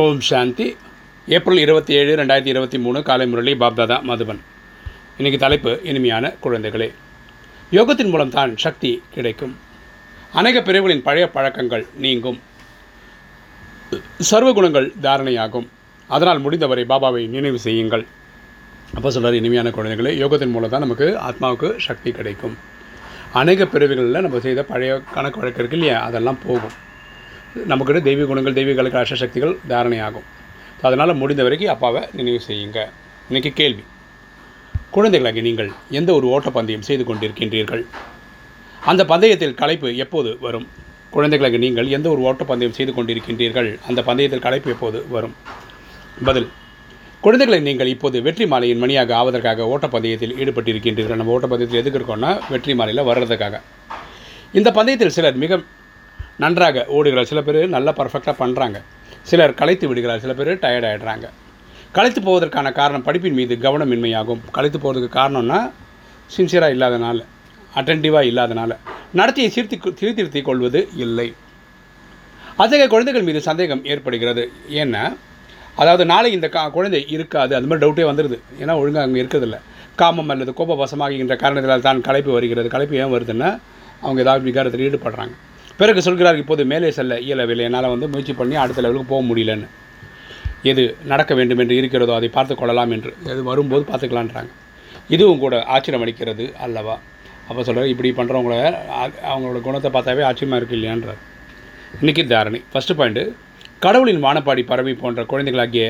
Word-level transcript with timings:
ஓம் 0.00 0.20
சாந்தி. 0.20 0.76
April 1.26 1.58
இருபத்தி 1.58 1.94
ஏழு 1.94 2.12
ரெண்டாயிரத்தி 2.16 2.46
இருபத்தி 2.46 2.78
மூணு 2.78 3.02
காலை 3.02 3.26
முரளி 3.26 3.52
பாப்தாதா 3.52 3.96
மதுபன். 4.10 4.38
இன்றைக்கி 5.18 5.38
தலைப்பு 5.38 5.80
இனிமையான 5.82 6.32
குழந்தைகளே. 6.44 6.92
யோகத்தின் 7.70 8.10
மூலம் 8.10 8.30
தான் 8.30 8.56
சக்தி 8.56 9.02
கிடைக்கும். 9.14 9.58
அநேக 10.32 10.62
பிரிவுகளின் 10.62 11.02
பழைய 11.02 11.30
பழக்கங்கள் 11.30 11.86
நீங்கும். 12.04 12.40
சர்வ 14.18 14.52
குணங்கள் 14.52 14.92
தாரணையாகும். 15.02 15.68
அதனால் 16.08 16.40
முடிந்தவரை 16.40 16.84
பாபாவை 16.84 17.28
நினைவு 17.28 17.58
செய்யுங்கள். 17.58 18.06
அப்போ 18.94 19.10
சொல்கிறார் 19.10 19.34
இனிமையான 19.34 19.70
குழந்தைகளே 19.70 20.14
யோகத்தின் 20.22 20.54
மூலம் 20.56 20.70
தான் 20.70 20.80
நமக்கு 20.80 21.18
ஆத்மாவுக்கு 21.28 21.76
சக்தி 21.88 22.12
கிடைக்கும். 22.12 22.56
அநேக 23.32 23.66
பிரிவுகளில் 23.66 24.20
நம்ம 24.20 24.40
செய்த 24.40 24.62
பழைய 24.62 25.00
கணக்கு 25.14 25.40
வழக்கு 25.40 25.58
இருக்கு 25.58 25.78
இல்லையா? 25.78 26.00
அதெல்லாம் 26.00 26.38
போகும். 26.46 26.90
நமக்கிட்ட 27.70 28.00
தெய்வீக 28.08 28.26
குணங்கள் 28.28 28.56
தெய்வீக 28.58 28.76
கலக்க 28.80 29.16
சக்திகள் 29.22 29.54
தாரணையாகும். 29.70 30.26
ஸோ 30.78 30.84
அதனால் 30.90 31.18
முடிந்த 31.22 31.42
வரைக்கும் 31.46 31.72
அப்பாவை 31.72 32.00
நினைவு 32.18 32.40
செய்யுங்க. 32.46 32.78
இன்றைக்கி 33.28 33.50
கேள்வி. 33.60 33.84
குழந்தைகளாகி 34.94 35.42
நீங்கள் 35.48 35.70
எந்த 35.98 36.10
ஒரு 36.18 36.26
ஓட்டப்பந்தயம் 36.34 36.86
செய்து 36.88 37.04
கொண்டிருக்கின்றீர்கள்? 37.08 37.82
அந்த 38.90 39.02
பந்தயத்தில் 39.10 39.54
களைப்பு 39.60 39.90
எப்போது 40.04 40.30
வரும்? 40.46 40.66
குழந்தைகளாகி 41.14 41.58
நீங்கள் 41.64 41.88
எந்த 41.96 42.06
ஒரு 42.14 42.22
ஓட்டப்பந்தயம் 42.28 42.76
செய்து 42.78 42.92
கொண்டிருக்கின்றீர்கள்? 42.96 43.70
அந்த 43.88 44.00
பந்தயத்தில் 44.08 44.44
களைப்பு 44.46 44.70
எப்போது 44.74 45.00
வரும்? 45.16 45.34
பதில். 46.28 46.48
குழந்தைகளை 47.24 47.60
நீங்கள் 47.68 47.92
இப்போது 47.94 48.16
வெற்றி 48.26 48.46
மாலையின் 48.52 48.82
மணியாக 48.84 49.14
ஆவதற்காக 49.20 49.66
ஓட்டப்பந்தயத்தில் 49.72 50.34
ஈடுபட்டிருக்கின்றீர்கள். 50.40 51.20
நம்ம 51.20 51.34
ஓட்டப்பந்தயத்தில் 51.36 51.82
எதுக்கு 51.82 52.00
இருக்கோம்னா 52.00 52.32
வெற்றி 52.54 52.74
மாலையில் 52.80 53.06
வர்றதுக்காக. 53.10 53.60
இந்த 54.60 54.68
பந்தயத்தில் 54.78 55.14
சிலர் 55.18 55.40
மிக 55.44 55.60
நன்றாக 56.42 56.84
ஓடுகிறார். 56.96 57.30
சில 57.30 57.40
பேர் 57.46 57.60
நல்லா 57.76 57.92
பர்ஃபெக்டாக 58.00 58.34
பண்ணுறாங்க 58.42 58.78
சிலர் 59.30 59.58
களைத்து 59.60 59.86
விடுகிறார். 59.90 60.22
சில 60.24 60.32
பேர் 60.38 60.50
டயர்ட் 60.64 60.88
ஆகிடுறாங்க 60.90 61.26
களைத்து 61.96 62.20
போவதற்கான 62.26 62.68
காரணம் 62.80 63.04
படிப்பின் 63.06 63.38
மீது 63.38 63.54
கவனமின்மையாகும். 63.64 64.42
களைத்து 64.56 64.78
போகிறதுக்கு 64.78 65.18
காரணம்னா 65.20 65.58
சின்சியராக 66.36 66.74
இல்லாதனால 66.76 67.20
அட்டன்டிவாக 67.78 68.30
இல்லாதனால 68.30 68.72
நடத்தியை 69.18 69.48
சீர்த்தி 69.54 69.76
சீர்திருத்திக் 70.00 70.48
கொள்வது 70.48 70.80
இல்லை. 71.04 71.28
அத்தகைய 72.62 72.86
குழந்தைகள் 72.94 73.26
மீது 73.28 73.40
சந்தேகம் 73.48 73.82
ஏற்படுகிறது. 73.92 74.44
ஏன்னா 74.80 75.02
அதாவது 75.82 76.04
நாளை 76.12 76.30
இந்த 76.36 76.48
கா 76.54 76.62
குழந்தை 76.76 77.00
இருக்காது. 77.14 77.52
அது 77.58 77.68
மாதிரி 77.68 77.82
டவுட்டே 77.84 78.04
வந்துடுது 78.10 78.38
ஏன்னா 78.62 78.74
ஒழுங்காக 78.80 79.06
அங்கே 79.08 79.20
இருக்கிறதில்ல. 79.22 79.58
காமம் 80.00 80.30
அல்லது 80.32 80.52
கோபவசமாகின்ற 80.58 81.36
காரணத்தினால் 81.44 81.86
தான் 81.86 82.02
களைப்பு 82.08 82.30
வருகிறது. 82.36 82.68
களைப்பு 82.74 83.00
ஏன் 83.02 83.14
வருதுன்னா 83.14 83.50
அவங்க 84.04 84.20
ஏதாவது 84.24 84.44
விகாரத்தில் 84.48 84.84
ஈடுபடுறாங்க. 84.88 85.34
பிறகு 85.80 86.00
சொல்கிறார் 86.06 86.40
இப்போது 86.42 86.62
மேலே 86.72 86.88
செல்ல 86.98 87.18
இயலவில்லை. 87.26 87.64
என்னால் 87.68 87.92
வந்து 87.94 88.08
முயற்சி 88.12 88.34
பண்ணி 88.40 88.56
அடுத்த 88.62 88.82
லெவலுக்கு 88.84 89.12
போக 89.12 89.22
முடியலன்னு. 89.30 89.68
எது 90.70 90.82
நடக்க 91.12 91.32
வேண்டும் 91.38 91.60
என்று 91.62 91.74
இருக்கிறதோ 91.80 92.12
அதை 92.18 92.28
பார்த்து 92.36 92.54
கொள்ளலாம் 92.60 92.92
என்று. 92.96 93.12
எது 93.32 93.40
வரும்போது 93.50 93.84
பார்த்துக்கலான்றாங்க. 93.90 94.52
இதுவும் 95.14 95.42
கூட 95.44 95.54
ஆச்சரியம் 95.74 96.04
அளிக்கிறது 96.04 96.44
அல்லவா? 96.66 96.96
அப்போ 97.48 97.60
சொல்கிறார் 97.68 97.92
இப்படி 97.92 98.10
பண்ணுறவங்கள 98.18 98.56
அவங்களோட 99.30 99.60
குணத்தை 99.68 99.90
பார்த்தாவே 99.96 100.22
ஆச்சரியமாக 100.28 100.60
இருக்கு 100.60 100.76
இல்லையான்றார். 100.78 101.20
இன்றைக்கி 102.00 102.22
தாரணை. 102.32 102.60
ஃபஸ்ட்டு 102.72 102.96
பாயிண்ட்டு 102.98 103.24
கடவுளின் 103.84 104.22
வானப்பாடி 104.26 104.62
பறவை 104.70 104.94
போன்ற 105.02 105.20
குழந்தைகளாகிய 105.32 105.86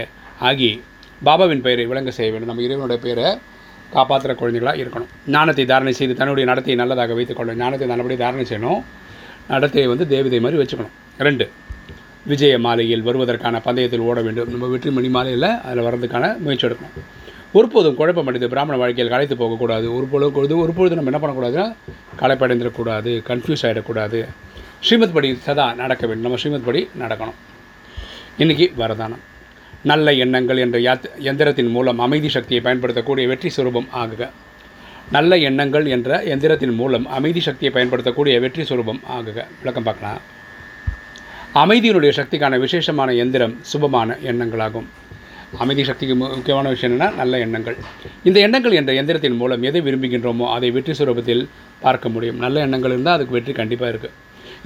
ஆகி 0.48 0.70
பாபாவின் 1.26 1.64
பெயரை 1.66 1.84
விளங்க 1.90 2.10
செய்ய 2.18 2.30
வேண்டும். 2.32 2.50
நம்ம 2.50 2.64
இறைவனுடைய 2.66 3.00
பெயரை 3.04 3.26
காப்பாற்றுற 3.94 4.32
குழந்தைகளாக 4.40 4.80
இருக்கணும். 4.82 5.10
ஞானத்தை 5.34 5.64
தாரணை 5.72 5.92
செய்து 5.98 6.14
தன்னுடைய 6.20 6.46
நடத்தையை 6.50 6.76
நல்லதாக 6.82 7.14
வைத்துக்கொள்ள 7.18 7.54
ஞானத்தை 7.62 7.88
நல்லபடி 7.92 8.16
தாரணை 8.24 8.46
செய்யணும். 8.50 8.80
நடத்தையை 9.50 9.88
வந்து 9.88 10.08
தேவதை 10.08 10.40
மாதிரி 10.40 10.62
வச்சுக்கணும். 10.62 10.92
ரெண்டு 11.18 11.50
விஜய 12.26 12.58
மாலையில் 12.58 13.02
வருவதற்கான 13.02 13.60
பந்தயத்தில் 13.60 14.00
ஓட 14.00 14.22
வேண்டும். 14.22 14.50
நம்ம 14.50 14.66
வெற்றி 14.66 14.90
மணி 14.90 15.08
மாலையில் 15.08 15.42
அதில் 15.42 15.82
வர்றதுக்கான 15.82 16.38
முயற்சி 16.38 16.66
எடுக்கணும். 16.66 17.02
ஒருபோதும் 17.52 17.98
குழப்பமடைந்து 17.98 18.48
பிராமண 18.48 18.78
வாழ்க்கையில் 18.78 19.12
கலைத்து 19.12 19.36
போகக்கூடாது. 19.36 19.94
ஒரு 19.94 20.30
பொழுது 20.32 20.58
ஒரு 20.58 20.72
பொழுது 20.72 20.94
நம்ம 20.94 21.10
என்ன 21.10 21.26
பண்ணக்கூடாதுன்னா 21.26 21.74
களைப்படைந்துடக்கூடாது 22.20 23.22
கன்ஃபியூஸ் 23.28 23.62
ஆகிடக்கூடாது 23.62 24.28
ஸ்ரீமத் 24.80 25.14
படி 25.14 25.34
சதா 25.34 25.74
நடக்க 25.74 26.06
வேண்டும். 26.06 26.24
நம்ம 26.24 26.38
ஸ்ரீமத் 26.38 26.64
படி 26.64 26.88
நடக்கணும். 26.98 27.38
இன்றைக்கி 28.38 28.72
வரதானம். 28.78 29.22
நல்ல 29.82 30.12
எண்ணங்கள் 30.12 30.56
என்ற 30.56 30.78
யாத் 30.78 31.04
எந்திரத்தின் 31.18 31.70
மூலம் 31.70 31.98
அமைதி 31.98 32.28
சக்தியை 32.28 32.62
பயன்படுத்தக்கூடிய 32.62 33.28
வெற்றி 33.28 33.50
சுரூபம் 33.56 33.88
ஆகுக. 33.94 34.28
நல்ல 35.16 35.38
எண்ணங்கள் 35.48 35.86
என்ற 35.86 36.18
எந்திரத்தின் 36.32 36.74
மூலம் 36.80 37.06
அமைதி 37.16 37.40
சக்தியை 37.40 37.70
பயன்படுத்தக்கூடிய 37.76 38.34
வெற்றி 38.40 38.62
சுரூபம் 38.62 39.00
ஆகுக. 39.16 39.38
விளக்கம் 39.60 39.86
பார்க்கலாம். 39.88 40.20
அமைதியினுடைய 41.62 42.12
சக்திக்கான 42.18 42.58
விசேஷமான 42.64 43.12
எந்திரம் 43.12 43.54
சுபமான 43.72 44.16
எண்ணங்களாகும். 44.30 44.86
அமைதி 45.62 45.82
சக்திக்கு 45.84 46.14
முக்கியமான 46.20 46.68
விஷயம் 46.74 46.92
என்னென்னா 46.92 47.08
நல்ல 47.20 47.38
எண்ணங்கள். 47.38 47.76
இந்த 48.28 48.38
எண்ணங்கள் 48.46 48.76
என்ற 48.80 48.92
எந்திரத்தின் 49.00 49.36
மூலம் 49.40 49.62
எதை 49.62 49.80
விரும்புகின்றோமோ 49.88 50.46
அதை 50.56 50.70
வெற்றி 50.76 50.94
சுரூபத்தில் 51.00 51.42
பார்க்க 51.84 52.14
முடியும். 52.14 52.38
நல்ல 52.44 52.60
எண்ணங்கள் 52.66 52.94
இருந்தால் 52.94 53.16
அதுக்கு 53.16 53.36
வெற்றி 53.38 53.54
கண்டிப்பாக 53.60 53.92
இருக்குது 53.92 54.14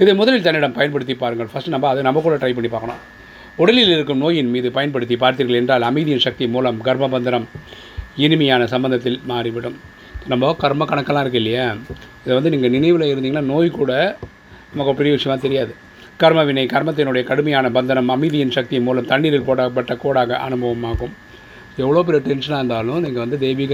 இதை 0.03 0.13
முதலில் 0.21 0.45
தன்னிடம் 0.47 0.77
பயன்படுத்தி 0.77 1.13
பாருங்கள். 1.23 1.49
ஃபஸ்ட் 1.51 1.73
நம்ம 1.73 1.89
அதை 1.89 2.01
நம்ம 2.07 2.21
கூட 2.21 2.35
ட்ரை 2.35 2.53
பண்ணி 2.57 2.69
பார்க்கணும். 2.71 3.01
உடலில் 3.57 3.93
இருக்கும் 3.93 4.23
நோயின் 4.23 4.51
மீது 4.55 4.71
பயன்படுத்தி 4.71 5.15
பார்த்தீர்கள் 5.23 5.59
என்றால் 5.59 5.85
அமைதியின் 5.89 6.25
சக்தி 6.25 6.47
மூலம் 6.55 6.81
கர்ப்பபந்தனம் 6.87 7.47
இனிமையான 8.25 8.63
சம்பந்தத்தில் 8.73 9.19
மாறிவிடும். 9.31 9.77
நம்ம 10.31 10.53
கர்ம 10.61 10.85
கணக்கெல்லாம் 10.89 11.23
இருக்குது 11.25 11.41
இல்லையா? 11.41 11.65
இதை 12.23 12.33
வந்து 12.37 12.51
நீங்கள் 12.53 12.73
நினைவில் 12.75 13.11
இருந்தீங்கன்னா 13.11 13.43
நோய் 13.51 13.69
கூட 13.79 13.91
நமக்கு 14.71 14.93
பெரிய 14.99 15.11
விஷயமாக 15.17 15.39
தெரியாது. 15.45 15.73
கர்ம 16.21 16.39
வினை 16.47 16.63
கர்மத்தினுடைய 16.73 17.23
கடுமையான 17.29 17.69
பந்தனம் 17.75 18.09
அமைதியின் 18.15 18.53
சக்தி 18.55 18.77
மூலம் 18.87 19.07
தண்ணீரில் 19.11 19.45
போடப்பட்ட 19.49 19.93
கோடாக 20.03 20.39
அனுபவமாகும். 20.45 21.13
எவ்வளோ 21.83 22.01
பெரிய 22.07 22.21
டென்ஷனாக 22.27 22.59
இருந்தாலும் 22.61 23.01
நீங்கள் 23.05 23.23
வந்து 23.23 23.37
தெய்வீக 23.45 23.73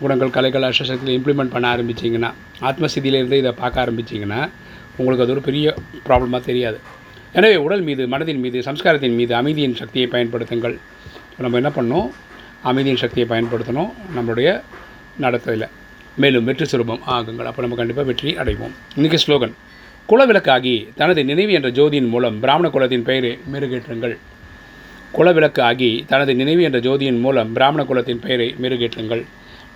குணங்கள் 0.00 0.34
கலைகள் 0.36 0.66
அஷ்டசக்தியில் 0.68 1.16
இம்ப்ளிமெண்ட் 1.18 1.54
பண்ண 1.54 1.66
ஆரம்பிச்சிங்கன்னா 1.74 2.30
ஆத்மசிதியிலேருந்து 2.70 3.38
இதை 3.42 3.52
பார்க்க 3.62 3.84
ஆரம்பிச்சிங்கன்னா 3.84 4.40
உங்களுக்கு 4.98 5.24
அது 5.24 5.34
ஒரு 5.36 5.44
பெரிய 5.48 5.74
ப்ராப்ளமாக 6.08 6.42
தெரியாது. 6.50 6.78
எனவே 7.38 7.56
உடல் 7.66 7.84
மீது 7.88 8.02
மனதின் 8.14 8.42
மீது 8.44 8.58
சம்ஸ்காரத்தின் 8.68 9.16
மீது 9.20 9.32
அமைதியின் 9.40 9.78
சக்தியை 9.80 10.08
பயன்படுத்துங்கள். 10.16 10.76
நம்ம 11.44 11.58
என்ன 11.62 11.72
பண்ணோம் 11.78 12.08
அமைதியின் 12.70 13.02
சக்தியை 13.04 13.26
பயன்படுத்தணும். 13.32 13.90
நம்மளுடைய 14.16 14.50
நடத்ததில்லை 15.20 15.68
மேலும் 16.16 16.44
வெற்றி 16.44 16.66
சுரூபம் 16.70 17.02
ஆகுங்கள். 17.06 17.48
அப்போ 17.50 17.62
நம்ம 17.62 17.76
கண்டிப்பாக 17.76 18.08
வெற்றி 18.10 18.36
அடைவோம். 18.36 18.74
இன்றைக்கி 18.96 19.18
ஸ்லோகன். 19.26 19.54
குலவிளக்காகி 20.08 20.88
தனது 20.94 21.24
நினைவு 21.24 21.52
என்ற 21.52 21.68
ஜோதியின் 21.68 22.08
மூலம் 22.08 22.40
பிராமண 22.40 22.70
குலத்தின் 22.70 23.02
பெயரை 23.02 23.38
மெருகேற்றுங்கள். 23.52 24.16
குலவிளக்கு 25.16 25.60
ஆகி 25.60 26.04
தனது 26.08 26.34
நினைவு 26.34 26.62
என்ற 26.62 26.78
ஜோதியின் 26.78 27.20
மூலம் 27.20 27.52
பிராமண 27.52 27.84
குலத்தின் 27.84 28.20
பெயரை 28.20 28.54
மெருகேற்றுங்கள். 28.62 29.24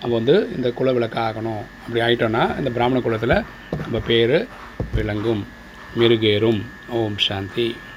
நம்ம 0.00 0.14
வந்து 0.14 0.48
இந்த 0.56 0.68
குலவிளக்கு 0.78 1.18
ஆகணும். 1.28 1.62
அப்படி 1.84 2.00
ஆகிட்டோன்னா 2.06 2.58
இந்த 2.58 2.70
பிராமண 2.70 3.00
குலத்தில் 3.00 3.36
நம்ம 3.82 4.00
பேர் 4.06 4.46
விளங்கும். 4.94 5.46
மெருகேறும். 5.98 6.60
ஓம் 6.88 7.18
சாந்தி. 7.18 7.76